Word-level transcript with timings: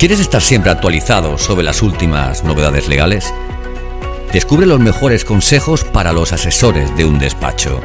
¿Quieres 0.00 0.18
estar 0.18 0.40
siempre 0.40 0.70
actualizado 0.70 1.36
sobre 1.36 1.62
las 1.62 1.82
últimas 1.82 2.42
novedades 2.42 2.88
legales? 2.88 3.34
Descubre 4.32 4.64
los 4.64 4.80
mejores 4.80 5.26
consejos 5.26 5.84
para 5.84 6.14
los 6.14 6.32
asesores 6.32 6.96
de 6.96 7.04
un 7.04 7.18
despacho. 7.18 7.82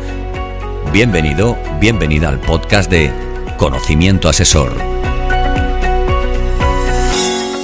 Bienvenido, 0.93 1.57
bienvenida 1.81 2.29
al 2.29 2.39
podcast 2.39 2.89
de 2.89 3.11
Conocimiento 3.57 4.29
Asesor. 4.29 4.71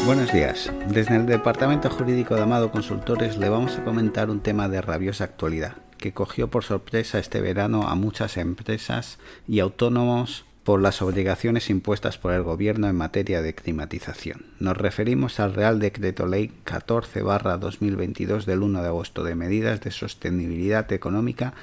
Buenos 0.06 0.34
días. 0.34 0.70
Desde 0.90 1.16
el 1.16 1.28
Departamento 1.28 1.90
Jurídico 1.90 2.36
de 2.36 2.42
Amado 2.42 2.72
Consultores 2.72 3.38
le 3.38 3.48
vamos 3.48 3.78
a 3.78 3.86
comentar 3.86 4.30
un 4.30 4.42
tema 4.42 4.68
de 4.68 4.82
rabiosa 4.82 5.24
actualidad 5.24 5.76
que 5.98 6.12
cogió 6.12 6.50
por 6.50 6.66
sorpresa 6.66 7.20
este 7.20 7.40
verano 7.40 7.88
a 7.88 7.96
muchas 7.96 8.36
empresas 8.36 9.18
y 9.48 9.62
autónomos 9.62 10.44
por 10.64 10.80
las 10.80 11.02
obligaciones 11.02 11.70
impuestas 11.72 12.20
por 12.20 12.34
el 12.34 12.44
Gobierno 12.44 12.88
en 12.88 12.96
materia 12.96 13.42
de 13.42 13.56
climatización. 13.56 14.46
Nos 14.60 14.78
referimos 14.78 15.40
al 15.40 15.56
Real 15.56 15.80
Decreto 15.80 16.28
Ley 16.28 16.52
14-2022 16.66 18.46
del 18.46 18.62
1 18.62 18.82
de 18.82 18.88
agosto 18.88 19.24
de 19.24 19.34
medidas 19.36 19.82
de 19.82 19.90
sostenibilidad 19.90 20.92
económica 20.94 21.54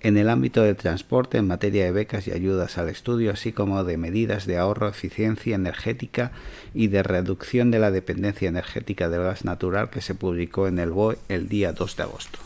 en 0.00 0.16
el 0.16 0.28
ámbito 0.28 0.62
del 0.62 0.76
transporte 0.76 1.38
en 1.38 1.46
materia 1.46 1.84
de 1.84 1.92
becas 1.92 2.26
y 2.26 2.32
ayudas 2.32 2.78
al 2.78 2.88
estudio, 2.88 3.30
así 3.30 3.52
como 3.52 3.84
de 3.84 3.96
medidas 3.96 4.44
de 4.46 4.58
ahorro, 4.58 4.88
eficiencia 4.88 5.54
energética 5.54 6.32
y 6.74 6.88
de 6.88 7.04
reducción 7.04 7.70
de 7.70 7.78
la 7.78 7.92
dependencia 7.92 8.48
energética 8.48 9.08
del 9.08 9.22
gas 9.22 9.44
natural 9.44 9.90
que 9.90 10.00
se 10.00 10.16
publicó 10.16 10.66
en 10.66 10.80
el 10.80 10.90
BOE 10.90 11.18
el 11.28 11.48
día 11.48 11.72
2 11.72 11.96
de 11.96 12.02
agosto. 12.02 12.38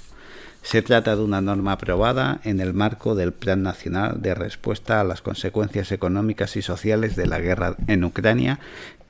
Se 0.63 0.81
trata 0.81 1.17
de 1.17 1.23
una 1.23 1.41
norma 1.41 1.73
aprobada 1.73 2.41
en 2.45 2.61
el 2.61 2.73
marco 2.73 3.15
del 3.15 3.33
Plan 3.33 3.63
Nacional 3.63 4.23
de 4.23 4.35
Respuesta 4.35 5.01
a 5.01 5.05
las 5.05 5.21
Consecuencias 5.21 5.91
Económicas 5.91 6.57
y 6.57 6.63
Sociales 6.63 7.17
de 7.17 7.27
la 7.27 7.41
Guerra 7.41 7.77
en 7.89 8.05
Ucrania, 8.05 8.61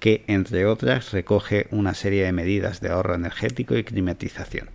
que, 0.01 0.24
entre 0.27 0.66
otras, 0.66 1.12
recoge 1.12 1.69
una 1.70 1.95
serie 1.95 2.24
de 2.24 2.33
medidas 2.33 2.80
de 2.80 2.88
ahorro 2.88 3.15
energético 3.15 3.77
y 3.77 3.85
climatización. 3.85 4.71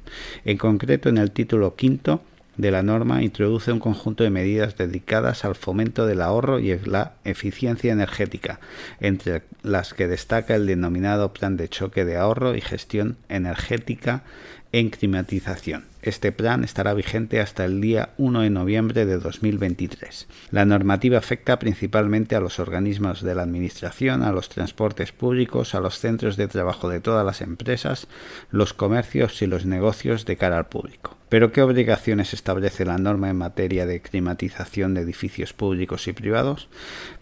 En 0.46 0.58
concreto, 0.58 1.10
en 1.10 1.18
el 1.18 1.32
título 1.32 1.76
quinto, 1.76 2.22
de 2.58 2.72
la 2.72 2.84
norma 2.84 3.22
introduce 3.22 3.72
un 3.72 3.80
conjunto 3.80 4.24
de 4.24 4.30
medidas 4.30 4.78
dedicadas 4.78 5.46
al 5.46 5.56
fomento 5.56 6.06
del 6.06 6.22
ahorro 6.22 6.60
y 6.60 6.78
la 6.86 7.14
eficiencia 7.24 7.92
energética, 7.92 8.60
entre 9.00 9.44
las 9.64 9.94
que 9.94 10.08
destaca 10.08 10.56
el 10.56 10.66
denominado 10.66 11.34
Plan 11.34 11.58
de 11.58 11.70
Choque 11.70 12.06
de 12.06 12.18
Ahorro 12.18 12.56
y 12.56 12.62
Gestión 12.62 13.18
Energética 13.30 14.24
en 14.72 14.90
Climatización. 14.90 15.86
Este 16.04 16.32
plan 16.32 16.64
estará 16.64 16.94
vigente 16.94 17.42
hasta 17.42 17.66
el 17.66 17.82
día 17.82 18.14
1 18.18 18.42
de 18.42 18.50
noviembre 18.52 19.06
de 19.06 19.18
2023. 19.18 20.28
La 20.52 20.64
normativa 20.64 21.18
afecta 21.18 21.58
principalmente 21.58 22.36
a 22.36 22.40
los 22.40 22.60
organismos 22.60 23.24
de 23.24 23.34
la 23.34 23.42
Administración, 23.42 24.22
a 24.22 24.32
los 24.32 24.48
transportes 24.48 25.12
públicos, 25.12 25.74
a 25.74 25.80
los 25.80 25.98
centros 25.98 26.38
de 26.38 26.48
trabajo 26.48 26.88
de 26.88 27.00
todas 27.00 27.26
las 27.26 27.42
empresas, 27.42 28.08
los 28.52 28.74
comercios 28.74 29.42
y 29.42 29.48
los 29.48 29.66
negocios 29.66 30.26
de 30.26 30.38
cara 30.38 30.60
al 30.60 30.68
público. 30.68 31.18
Pero 31.30 31.52
¿qué 31.52 31.62
obligaciones 31.62 32.34
establece 32.34 32.86
la 32.86 33.00
norma 33.00 33.30
en 33.30 33.38
materia 33.38 33.86
de 33.86 34.00
climatización 34.00 34.94
de 34.94 35.02
edificios 35.02 35.52
públicos 35.52 36.08
y 36.08 36.14
privados? 36.14 36.70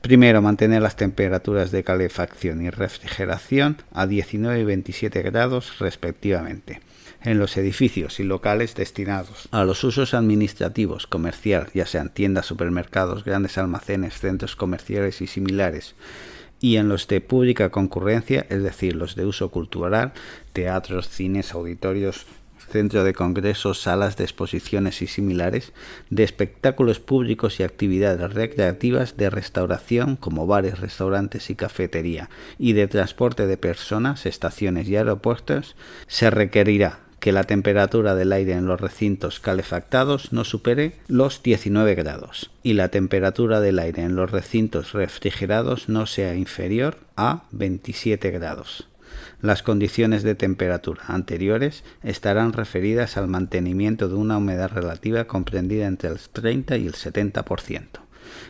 Primero, 0.02 0.42
mantener 0.42 0.82
las 0.82 0.98
temperaturas 0.98 1.72
de 1.72 1.84
calefacción 1.84 2.62
y 2.62 2.70
refrigeración 2.70 3.78
a 3.94 4.06
19 4.06 4.60
y 4.60 4.64
27 4.64 5.22
grados 5.24 5.80
respectivamente 5.80 6.82
en 7.26 7.40
los 7.40 7.58
edificios 7.58 8.20
y 8.20 8.24
locales 8.24 8.65
destinados. 8.74 9.48
A 9.52 9.64
los 9.64 9.84
usos 9.84 10.16
administrativos, 10.16 11.06
comercial, 11.06 11.68
ya 11.74 11.86
sean 11.86 12.10
tiendas, 12.10 12.48
supermercados, 12.48 13.24
grandes 13.24 13.60
almacenes, 13.60 14.18
centros 14.20 14.56
comerciales 14.56 15.22
y 15.22 15.28
similares, 15.28 15.94
y 16.60 16.78
en 16.78 16.90
los 16.90 17.08
de 17.08 17.22
pública 17.22 17.70
concurrencia, 17.70 18.48
es 18.50 18.64
decir, 18.64 18.96
los 18.96 19.16
de 19.16 19.26
uso 19.26 19.52
cultural, 19.52 20.14
teatros, 20.54 21.10
cines, 21.10 21.54
auditorios, 21.54 22.26
centro 22.72 23.04
de 23.04 23.14
congresos, 23.14 23.82
salas 23.82 24.18
de 24.18 24.24
exposiciones 24.24 25.02
y 25.02 25.08
similares, 25.08 25.74
de 26.10 26.24
espectáculos 26.24 27.00
públicos 27.00 27.60
y 27.60 27.64
actividades 27.64 28.34
recreativas, 28.34 29.18
de 29.18 29.30
restauración 29.30 30.16
como 30.16 30.48
bares, 30.48 30.80
restaurantes 30.80 31.50
y 31.50 31.56
cafetería, 31.56 32.30
y 32.58 32.74
de 32.74 32.88
transporte 32.88 33.48
de 33.48 33.58
personas, 33.58 34.26
estaciones 34.26 34.88
y 34.88 34.96
aeropuertos, 34.96 35.76
se 36.08 36.30
requerirá 36.30 37.05
que 37.20 37.32
la 37.32 37.44
temperatura 37.44 38.16
del 38.16 38.32
aire 38.32 38.54
en 38.54 38.68
los 38.68 38.80
recintos 38.80 39.40
calefactados 39.40 40.32
no 40.32 40.44
supere 40.44 40.94
los 41.08 41.42
19 41.44 41.96
grados 41.96 42.52
y 42.64 42.74
la 42.74 42.90
temperatura 42.90 43.60
del 43.60 43.80
aire 43.80 44.04
en 44.04 44.16
los 44.16 44.32
recintos 44.32 44.94
refrigerados 44.94 45.90
no 45.90 46.06
sea 46.06 46.36
inferior 46.36 46.98
a 47.16 47.44
27 47.52 48.32
grados. 48.32 48.88
Las 49.42 49.64
condiciones 49.64 50.24
de 50.24 50.36
temperatura 50.36 51.04
anteriores 51.08 51.84
estarán 52.04 52.54
referidas 52.54 53.18
al 53.18 53.28
mantenimiento 53.28 54.08
de 54.08 54.16
una 54.16 54.38
humedad 54.38 54.72
relativa 54.72 55.26
comprendida 55.26 55.88
entre 55.88 56.10
el 56.10 56.20
30 56.20 56.78
y 56.78 56.88
el 56.88 56.94
70%. 56.94 58.05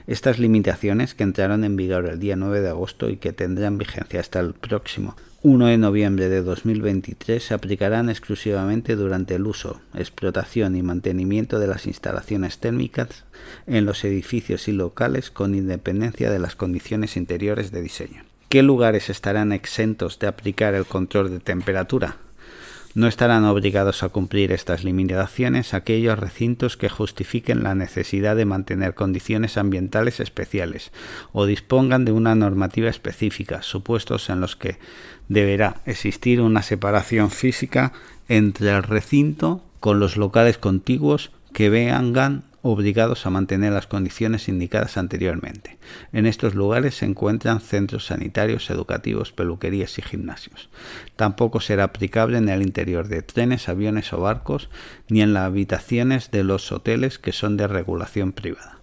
Estas 0.07 0.39
limitaciones, 0.39 1.13
que 1.13 1.23
entraron 1.23 1.63
en 1.63 1.75
vigor 1.75 2.07
el 2.07 2.19
día 2.19 2.35
9 2.35 2.61
de 2.61 2.69
agosto 2.69 3.09
y 3.09 3.17
que 3.17 3.33
tendrán 3.33 3.77
vigencia 3.77 4.19
hasta 4.19 4.39
el 4.39 4.53
próximo 4.53 5.15
1 5.45 5.67
de 5.67 5.77
noviembre 5.77 6.27
de 6.27 6.41
2023 6.41 7.43
se 7.43 7.53
aplicarán 7.53 8.09
exclusivamente 8.09 8.95
durante 8.95 9.35
el 9.35 9.45
uso, 9.45 9.79
explotación 9.93 10.75
y 10.75 10.81
mantenimiento 10.81 11.59
de 11.59 11.67
las 11.67 11.85
instalaciones 11.85 12.57
térmicas 12.57 13.25
en 13.67 13.85
los 13.85 14.03
edificios 14.05 14.67
y 14.67 14.71
locales 14.71 15.29
con 15.29 15.53
independencia 15.53 16.31
de 16.31 16.39
las 16.39 16.55
condiciones 16.55 17.15
interiores 17.15 17.69
de 17.69 17.83
diseño. 17.83 18.23
¿Qué 18.49 18.63
lugares 18.63 19.11
estarán 19.11 19.51
exentos 19.51 20.17
de 20.17 20.25
aplicar 20.25 20.73
el 20.73 20.87
control 20.87 21.29
de 21.29 21.39
temperatura? 21.39 22.17
No 22.95 23.07
estarán 23.07 23.43
obligados 23.43 24.03
a 24.03 24.09
cumplir 24.09 24.53
estas 24.53 24.85
limitaciones 24.85 25.73
aquellos 25.73 26.17
recintos 26.17 26.77
que 26.77 26.87
justifiquen 26.87 27.61
la 27.61 27.75
necesidad 27.75 28.37
de 28.37 28.45
mantener 28.45 28.95
condiciones 28.95 29.57
ambientales 29.57 30.21
especiales 30.21 30.93
o 31.33 31.45
dispongan 31.45 32.05
de 32.05 32.13
una 32.13 32.35
normativa 32.35 32.89
específica, 32.89 33.63
supuestos 33.63 34.29
en 34.29 34.39
los 34.39 34.55
que 34.55 34.77
deberá 35.27 35.81
existir 35.85 36.39
una 36.39 36.61
separación 36.61 37.31
física 37.31 37.91
entre 38.29 38.69
el 38.69 38.83
recinto 38.83 39.61
con 39.81 39.99
los 39.99 40.15
locales 40.15 40.57
contiguos 40.57 41.31
que 41.51 41.69
vengan 41.69 42.44
obligados 42.67 43.27
a 43.27 43.29
mantener 43.29 43.73
las 43.73 43.85
condiciones 43.85 44.49
indicadas 44.49 44.97
anteriormente. 44.97 45.77
En 46.11 46.25
estos 46.25 46.55
lugares 46.55 46.95
se 46.95 47.05
encuentran 47.05 47.61
centros 47.61 48.07
sanitarios, 48.07 48.71
educativos, 48.71 49.31
peluquerías 49.31 49.99
y 49.99 50.01
gimnasios. 50.01 50.69
Tampoco 51.15 51.59
será 51.59 51.83
aplicable 51.83 52.39
en 52.39 52.49
el 52.49 52.63
interior 52.63 53.07
de 53.07 53.21
trenes, 53.21 53.69
aviones 53.69 54.11
o 54.13 54.19
barcos, 54.19 54.69
ni 55.09 55.21
en 55.21 55.33
las 55.33 55.43
habitaciones 55.43 56.31
de 56.31 56.43
los 56.43 56.71
hoteles 56.71 57.19
que 57.19 57.33
son 57.33 57.55
de 57.55 57.67
regulación 57.67 58.31
privada. 58.31 58.79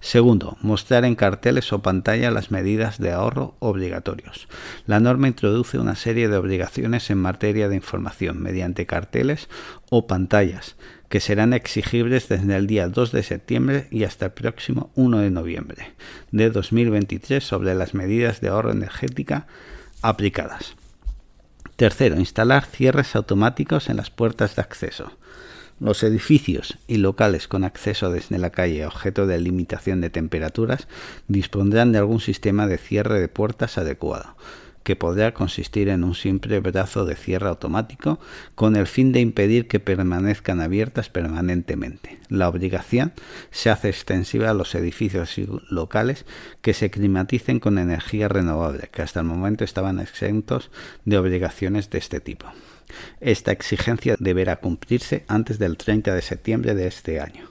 Segundo, 0.00 0.56
mostrar 0.62 1.04
en 1.04 1.14
carteles 1.14 1.70
o 1.74 1.82
pantalla 1.82 2.30
las 2.30 2.50
medidas 2.50 2.96
de 2.96 3.12
ahorro 3.12 3.56
obligatorios. 3.58 4.48
La 4.86 5.00
norma 5.00 5.28
introduce 5.28 5.78
una 5.78 5.96
serie 5.96 6.28
de 6.28 6.38
obligaciones 6.38 7.10
en 7.10 7.18
materia 7.18 7.68
de 7.68 7.76
información 7.76 8.40
mediante 8.40 8.86
carteles 8.86 9.50
o 9.90 10.06
pantallas 10.06 10.76
que 11.08 11.20
serán 11.20 11.52
exigibles 11.52 12.28
desde 12.28 12.56
el 12.56 12.66
día 12.66 12.88
2 12.88 13.12
de 13.12 13.22
septiembre 13.22 13.88
y 13.90 14.04
hasta 14.04 14.26
el 14.26 14.32
próximo 14.32 14.90
1 14.94 15.18
de 15.18 15.30
noviembre 15.30 15.92
de 16.32 16.50
2023 16.50 17.42
sobre 17.42 17.74
las 17.74 17.94
medidas 17.94 18.40
de 18.40 18.48
ahorro 18.48 18.72
energética 18.72 19.46
aplicadas. 20.02 20.74
Tercero, 21.76 22.18
instalar 22.18 22.66
cierres 22.66 23.14
automáticos 23.16 23.88
en 23.88 23.96
las 23.96 24.10
puertas 24.10 24.56
de 24.56 24.62
acceso. 24.62 25.12
Los 25.80 26.02
edificios 26.02 26.76
y 26.88 26.96
locales 26.96 27.46
con 27.46 27.62
acceso 27.62 28.10
desde 28.10 28.38
la 28.38 28.50
calle 28.50 28.84
objeto 28.84 29.26
de 29.26 29.38
limitación 29.38 30.00
de 30.00 30.10
temperaturas 30.10 30.88
dispondrán 31.28 31.92
de 31.92 31.98
algún 31.98 32.20
sistema 32.20 32.66
de 32.66 32.78
cierre 32.78 33.20
de 33.20 33.28
puertas 33.28 33.78
adecuado 33.78 34.34
que 34.88 34.96
podrá 34.96 35.34
consistir 35.34 35.90
en 35.90 36.02
un 36.02 36.14
simple 36.14 36.60
brazo 36.60 37.04
de 37.04 37.14
cierre 37.14 37.46
automático 37.46 38.18
con 38.54 38.74
el 38.74 38.86
fin 38.86 39.12
de 39.12 39.20
impedir 39.20 39.68
que 39.68 39.80
permanezcan 39.80 40.62
abiertas 40.62 41.10
permanentemente. 41.10 42.18
La 42.30 42.48
obligación 42.48 43.12
se 43.50 43.68
hace 43.68 43.90
extensiva 43.90 44.48
a 44.48 44.54
los 44.54 44.74
edificios 44.74 45.36
locales 45.68 46.24
que 46.62 46.72
se 46.72 46.90
climaticen 46.90 47.60
con 47.60 47.76
energía 47.76 48.28
renovable, 48.28 48.88
que 48.90 49.02
hasta 49.02 49.20
el 49.20 49.26
momento 49.26 49.62
estaban 49.62 50.00
exentos 50.00 50.70
de 51.04 51.18
obligaciones 51.18 51.90
de 51.90 51.98
este 51.98 52.20
tipo. 52.20 52.46
Esta 53.20 53.52
exigencia 53.52 54.16
deberá 54.18 54.56
cumplirse 54.56 55.26
antes 55.28 55.58
del 55.58 55.76
30 55.76 56.14
de 56.14 56.22
septiembre 56.22 56.74
de 56.74 56.86
este 56.86 57.20
año. 57.20 57.50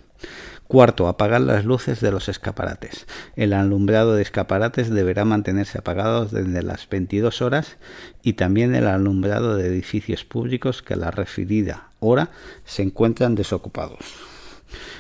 Cuarto, 0.68 1.08
apagar 1.08 1.40
las 1.42 1.64
luces 1.64 2.02
de 2.02 2.12
los 2.12 2.28
escaparates. 2.28 3.08
El 3.38 3.54
alumbrado 3.54 4.16
de 4.16 4.22
escaparates 4.22 4.90
deberá 4.90 5.24
mantenerse 5.24 5.78
apagado 5.78 6.26
desde 6.26 6.62
las 6.62 6.90
22 6.90 7.42
horas 7.42 7.78
y 8.22 8.34
también 8.34 8.76
el 8.76 8.88
alumbrado 8.88 9.56
de 9.56 9.68
edificios 9.68 10.26
públicos 10.26 10.82
que 10.82 10.96
a 10.96 10.98
la 10.98 11.12
referida 11.12 11.88
hora 12.00 12.32
se 12.66 12.84
encuentran 12.84 13.36
desocupados. 13.36 14.00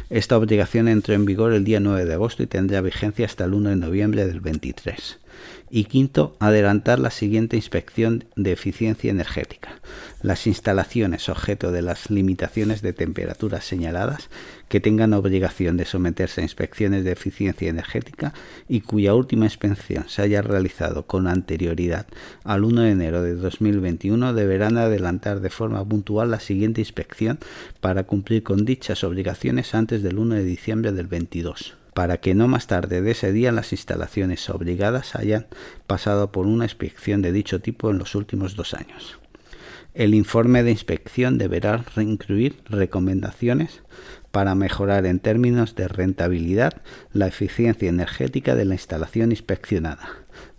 Esta 0.09 0.37
obligación 0.37 0.87
entró 0.87 1.13
en 1.13 1.25
vigor 1.25 1.51
el 1.51 1.65
día 1.65 1.81
9 1.81 2.05
de 2.05 2.13
agosto 2.13 2.43
y 2.43 2.47
tendrá 2.47 2.79
vigencia 2.79 3.25
hasta 3.25 3.43
el 3.43 3.53
1 3.53 3.71
de 3.71 3.75
noviembre 3.75 4.25
del 4.25 4.39
23. 4.39 5.19
Y 5.69 5.85
quinto, 5.85 6.35
adelantar 6.39 6.99
la 6.99 7.11
siguiente 7.11 7.55
inspección 7.57 8.25
de 8.35 8.53
eficiencia 8.53 9.11
energética. 9.11 9.79
Las 10.21 10.47
instalaciones 10.47 11.29
objeto 11.29 11.71
de 11.71 11.81
las 11.81 12.09
limitaciones 12.09 12.81
de 12.81 12.93
temperatura 12.93 13.61
señaladas 13.61 14.29
que 14.69 14.79
tengan 14.79 15.13
obligación 15.13 15.77
de 15.77 15.85
someterse 15.85 16.41
a 16.41 16.43
inspecciones 16.43 17.03
de 17.03 17.11
eficiencia 17.11 17.69
energética 17.69 18.33
y 18.67 18.81
cuya 18.81 19.13
última 19.13 19.45
inspección 19.45 20.05
se 20.07 20.21
haya 20.21 20.41
realizado 20.41 21.05
con 21.05 21.27
anterioridad 21.27 22.07
al 22.43 22.63
1 22.63 22.81
de 22.81 22.91
enero 22.91 23.21
de 23.21 23.35
2021 23.35 24.33
deberán 24.33 24.77
adelantar 24.77 25.39
de 25.39 25.49
forma 25.49 25.83
puntual 25.85 26.31
la 26.31 26.39
siguiente 26.39 26.81
inspección 26.81 27.39
para 27.79 28.03
cumplir 28.03 28.43
con 28.43 28.65
dichas 28.65 29.03
obligaciones 29.03 29.73
antes 29.75 30.03
del 30.03 30.17
1 30.17 30.35
de 30.35 30.43
diciembre 30.43 30.91
del 30.91 31.07
22 31.07 31.75
para 31.97 32.17
que 32.17 32.35
no 32.35 32.47
más 32.47 32.67
tarde 32.67 33.01
de 33.01 33.09
ese 33.09 33.31
día 33.31 33.51
las 33.51 33.71
instalaciones 33.71 34.51
obligadas 34.51 35.15
hayan 35.15 35.47
pasado 35.87 36.31
por 36.31 36.45
una 36.45 36.65
inspección 36.65 37.23
de 37.23 37.31
dicho 37.31 37.59
tipo 37.59 37.89
en 37.89 37.97
los 37.97 38.13
últimos 38.13 38.55
dos 38.55 38.75
años. 38.75 39.17
El 39.95 40.13
informe 40.13 40.61
de 40.61 40.69
inspección 40.69 41.39
deberá 41.39 41.83
incluir 41.95 42.61
recomendaciones 42.65 43.81
para 44.29 44.53
mejorar 44.53 45.07
en 45.07 45.17
términos 45.17 45.73
de 45.73 45.87
rentabilidad 45.87 46.83
la 47.13 47.25
eficiencia 47.25 47.89
energética 47.89 48.53
de 48.53 48.65
la 48.65 48.75
instalación 48.75 49.31
inspeccionada. 49.31 50.07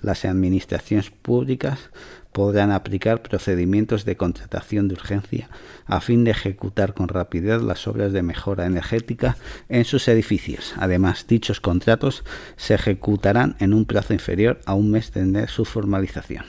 Las 0.00 0.24
administraciones 0.24 1.12
públicas 1.12 1.90
podrán 2.38 2.70
aplicar 2.70 3.20
procedimientos 3.20 4.04
de 4.04 4.16
contratación 4.16 4.86
de 4.86 4.94
urgencia 4.94 5.50
a 5.86 6.00
fin 6.00 6.22
de 6.22 6.30
ejecutar 6.30 6.94
con 6.94 7.08
rapidez 7.08 7.60
las 7.62 7.88
obras 7.88 8.12
de 8.12 8.22
mejora 8.22 8.64
energética 8.64 9.36
en 9.68 9.84
sus 9.84 10.06
edificios. 10.06 10.72
Además, 10.76 11.26
dichos 11.26 11.60
contratos 11.60 12.22
se 12.56 12.74
ejecutarán 12.74 13.56
en 13.58 13.74
un 13.74 13.86
plazo 13.86 14.12
inferior 14.12 14.60
a 14.66 14.74
un 14.74 14.92
mes 14.92 15.10
de 15.14 15.48
su 15.48 15.64
formalización. 15.64 16.44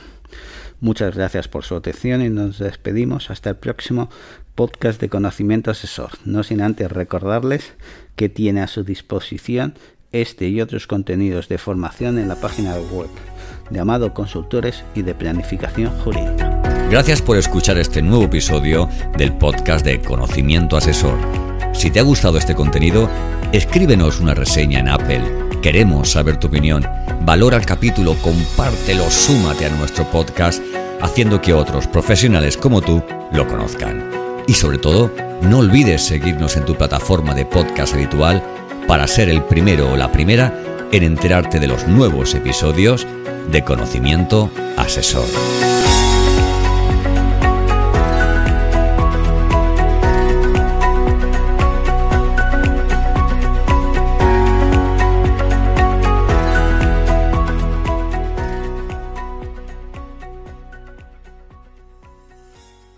Muchas 0.80 1.16
gracias 1.16 1.48
por 1.48 1.64
su 1.64 1.76
atención 1.76 2.22
y 2.22 2.30
nos 2.30 2.60
despedimos 2.60 3.32
hasta 3.32 3.50
el 3.50 3.56
próximo 3.56 4.12
podcast 4.54 5.02
de 5.02 5.10
conocimiento 5.10 5.72
asesor. 5.72 6.12
No 6.24 6.44
sin 6.44 6.62
antes 6.62 6.92
recordarles 6.92 7.74
que 8.16 8.30
tiene 8.30 8.62
a 8.62 8.68
su 8.68 8.84
disposición 8.84 9.74
este 10.12 10.50
y 10.50 10.62
otros 10.62 10.86
contenidos 10.86 11.50
de 11.50 11.58
formación 11.58 12.20
en 12.20 12.28
la 12.28 12.36
página 12.36 12.76
web 12.76 13.10
de 13.70 13.80
Amado 13.80 14.14
Consultores 14.14 14.84
y 14.96 15.02
de 15.02 15.14
Planificación 15.14 15.92
Jurídica. 16.00 16.62
Gracias 16.90 17.22
por 17.22 17.38
escuchar 17.38 17.78
este 17.78 18.02
nuevo 18.02 18.26
episodio 18.26 18.90
del 19.18 19.34
podcast 19.34 19.86
de 19.86 20.02
Conocimiento 20.02 20.76
Asesor. 20.76 21.18
Si 21.74 21.92
te 21.92 22.00
ha 22.00 22.04
gustado 22.04 22.38
este 22.38 22.56
contenido, 22.56 23.08
escríbenos 23.52 24.20
una 24.20 24.34
reseña 24.34 24.80
en 24.80 24.90
Apple. 24.90 25.22
Queremos 25.62 26.12
saber 26.12 26.38
tu 26.38 26.48
opinión. 26.48 26.86
Valora 27.22 27.58
el 27.58 27.66
capítulo, 27.66 28.16
compártelo, 28.22 29.10
súmate 29.10 29.66
a 29.68 29.70
nuestro 29.70 30.06
podcast, 30.06 30.64
haciendo 31.02 31.42
que 31.42 31.54
otros 31.54 31.88
profesionales 31.88 32.58
como 32.58 32.82
tú 32.82 33.04
lo 33.32 33.48
conozcan. 33.48 34.10
Y 34.48 34.54
sobre 34.54 34.80
todo, 34.80 35.12
no 35.44 35.60
olvides 35.60 36.02
seguirnos 36.02 36.58
en 36.58 36.66
tu 36.66 36.76
plataforma 36.76 37.36
de 37.36 37.46
podcast 37.46 37.94
habitual 37.94 38.44
para 38.88 39.06
ser 39.06 39.30
el 39.30 39.44
primero 39.44 39.92
o 39.92 39.96
la 39.96 40.12
primera 40.12 40.69
en 40.92 41.04
enterarte 41.04 41.60
de 41.60 41.68
los 41.68 41.88
nuevos 41.88 42.34
episodios 42.36 43.08
de 43.52 43.64
Conocimiento 43.64 44.50
Asesor. 44.78 45.26